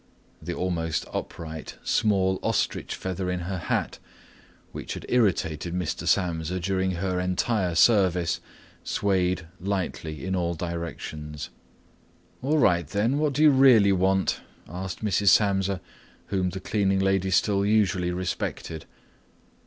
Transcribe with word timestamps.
The 0.41 0.55
almost 0.55 1.05
upright 1.13 1.77
small 1.83 2.39
ostrich 2.41 2.95
feather 2.95 3.29
in 3.29 3.41
her 3.41 3.59
hat, 3.59 3.99
which 4.71 4.95
had 4.95 5.05
irritated 5.07 5.75
Mr. 5.75 6.07
Samsa 6.07 6.59
during 6.59 6.93
her 6.93 7.19
entire 7.19 7.75
service, 7.75 8.39
swayed 8.83 9.45
lightly 9.59 10.25
in 10.25 10.35
all 10.35 10.55
directions. 10.55 11.51
"All 12.41 12.57
right 12.57 12.87
then, 12.87 13.19
what 13.19 13.33
do 13.33 13.43
you 13.43 13.51
really 13.51 13.91
want?" 13.91 14.41
asked 14.67 15.05
Mrs. 15.05 15.27
Samsa, 15.27 15.79
whom 16.29 16.49
the 16.49 16.59
cleaning 16.59 16.97
lady 16.97 17.29
still 17.29 17.63
usually 17.63 18.09
respected. 18.09 18.87